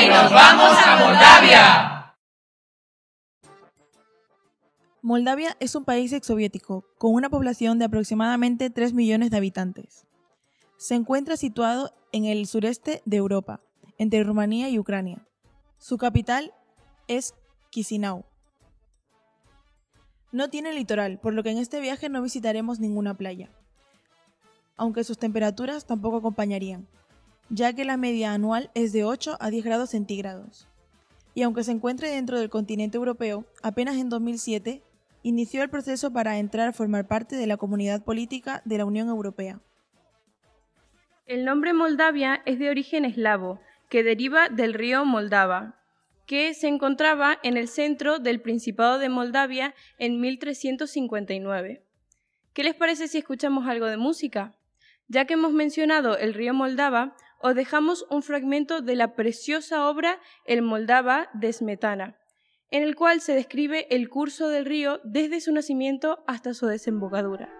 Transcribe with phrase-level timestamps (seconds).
[0.00, 2.16] ¡Hoy nos vamos a Moldavia!
[5.02, 10.06] Moldavia es un país exsoviético con una población de aproximadamente 3 millones de habitantes.
[10.78, 13.60] Se encuentra situado en el sureste de Europa,
[13.98, 15.26] entre Rumanía y Ucrania.
[15.76, 16.54] Su capital
[17.06, 17.34] es
[17.70, 18.24] Chisinau.
[20.32, 23.50] No tiene litoral, por lo que en este viaje no visitaremos ninguna playa,
[24.78, 26.88] aunque sus temperaturas tampoco acompañarían,
[27.50, 30.68] ya que la media anual es de 8 a 10 grados centígrados.
[31.34, 34.82] Y aunque se encuentre dentro del continente europeo, apenas en 2007
[35.22, 39.08] inició el proceso para entrar a formar parte de la comunidad política de la Unión
[39.08, 39.60] Europea.
[41.26, 45.76] El nombre Moldavia es de origen eslavo, que deriva del río Moldava,
[46.26, 51.82] que se encontraba en el centro del Principado de Moldavia en 1359.
[52.52, 54.54] ¿Qué les parece si escuchamos algo de música?
[55.08, 60.20] Ya que hemos mencionado el río Moldava, os dejamos un fragmento de la preciosa obra
[60.44, 62.18] El Moldava de Smetana,
[62.70, 67.59] en el cual se describe el curso del río desde su nacimiento hasta su desembocadura.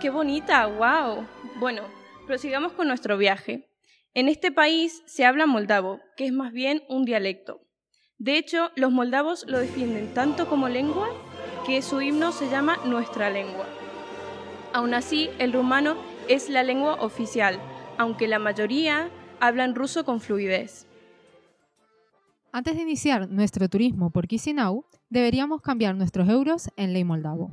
[0.00, 0.64] ¡Qué bonita!
[0.66, 1.26] ¡Wow!
[1.58, 1.82] Bueno,
[2.24, 3.68] prosigamos con nuestro viaje.
[4.14, 7.62] En este país se habla moldavo, que es más bien un dialecto.
[8.16, 11.08] De hecho, los moldavos lo defienden tanto como lengua
[11.66, 13.66] que su himno se llama Nuestra lengua.
[14.72, 15.96] Aún así, el rumano
[16.28, 17.58] es la lengua oficial,
[17.96, 19.10] aunque la mayoría
[19.40, 20.86] hablan ruso con fluidez.
[22.52, 27.50] Antes de iniciar nuestro turismo por Chisinau, deberíamos cambiar nuestros euros en ley moldavo.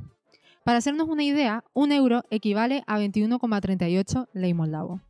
[0.66, 5.00] Para hacernos una idea, un euro equivale a 21,38 ley moldavo.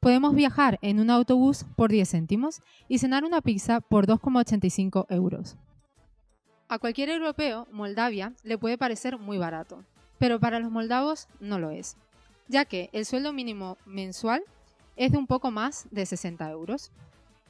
[0.00, 5.58] Podemos viajar en un autobús por 10 céntimos y cenar una pizza por 2,85 euros.
[6.68, 9.84] A cualquier europeo, Moldavia le puede parecer muy barato,
[10.18, 11.98] pero para los moldavos no lo es,
[12.48, 14.42] ya que el sueldo mínimo mensual
[14.96, 16.92] es de un poco más de 60 euros.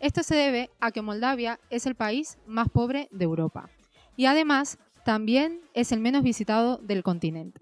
[0.01, 3.71] Esto se debe a que Moldavia es el país más pobre de Europa
[4.17, 7.61] y además también es el menos visitado del continente.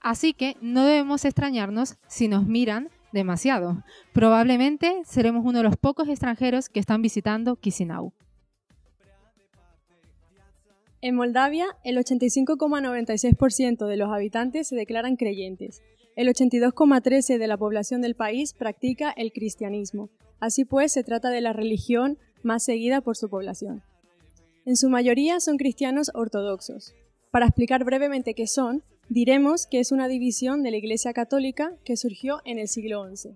[0.00, 3.82] Así que no debemos extrañarnos si nos miran demasiado.
[4.12, 8.12] Probablemente seremos uno de los pocos extranjeros que están visitando Chisinau.
[11.00, 15.80] En Moldavia, el 85,96% de los habitantes se declaran creyentes.
[16.16, 20.10] El 82,13% de la población del país practica el cristianismo.
[20.40, 23.82] Así pues, se trata de la religión más seguida por su población.
[24.68, 26.94] En su mayoría son cristianos ortodoxos.
[27.30, 31.96] Para explicar brevemente qué son, diremos que es una división de la Iglesia Católica que
[31.96, 33.30] surgió en el siglo XI.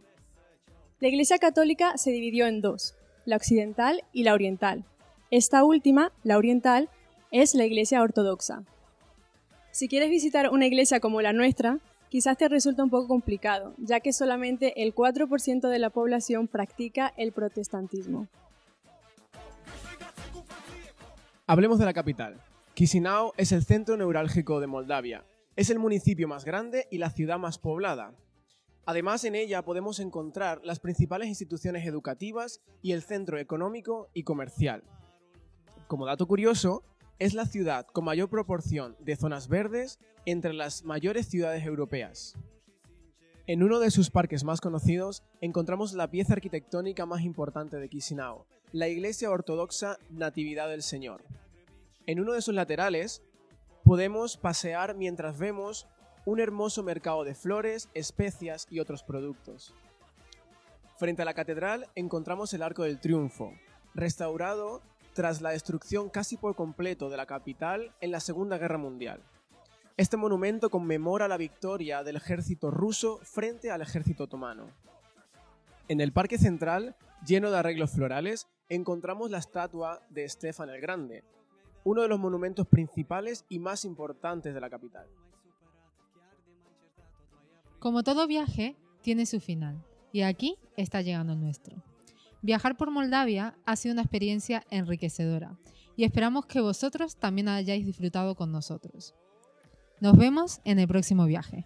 [1.00, 4.84] La Iglesia Católica se dividió en dos, la occidental y la oriental.
[5.31, 6.90] Esta última, la oriental,
[7.31, 8.64] es la Iglesia Ortodoxa.
[9.70, 11.78] Si quieres visitar una iglesia como la nuestra,
[12.11, 17.14] quizás te resulta un poco complicado, ya que solamente el 4% de la población practica
[17.17, 18.28] el protestantismo.
[21.48, 22.40] Hablemos de la capital.
[22.76, 25.24] Chisinau es el centro neurálgico de Moldavia.
[25.56, 28.14] Es el municipio más grande y la ciudad más poblada.
[28.86, 34.84] Además, en ella podemos encontrar las principales instituciones educativas y el centro económico y comercial.
[35.88, 36.84] Como dato curioso,
[37.18, 42.36] es la ciudad con mayor proporción de zonas verdes entre las mayores ciudades europeas.
[43.48, 48.46] En uno de sus parques más conocidos encontramos la pieza arquitectónica más importante de Chisinau,
[48.70, 51.22] la iglesia ortodoxa Natividad del Señor.
[52.06, 53.22] En uno de sus laterales
[53.84, 55.87] podemos pasear mientras vemos
[56.25, 59.75] un hermoso mercado de flores, especias y otros productos.
[60.99, 63.52] Frente a la catedral encontramos el Arco del Triunfo,
[63.94, 64.82] restaurado
[65.14, 69.20] tras la destrucción casi por completo de la capital en la Segunda Guerra Mundial.
[69.96, 74.70] Este monumento conmemora la victoria del ejército ruso frente al ejército otomano.
[75.88, 76.96] En el Parque Central,
[77.26, 81.25] lleno de arreglos florales, encontramos la estatua de Estefan el Grande,
[81.84, 85.06] uno de los monumentos principales y más importantes de la capital.
[87.79, 91.82] Como todo viaje, tiene su final, y aquí está llegando el nuestro.
[92.40, 95.58] Viajar por Moldavia ha sido una experiencia enriquecedora,
[95.96, 99.14] y esperamos que vosotros también hayáis disfrutado con nosotros.
[100.00, 101.64] Nos vemos en el próximo viaje.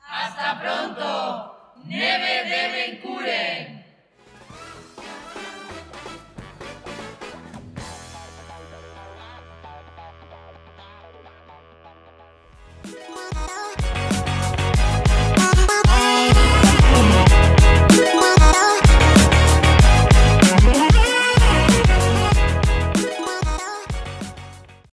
[0.00, 1.84] Hasta pronto.
[1.84, 3.53] Neve deben cure.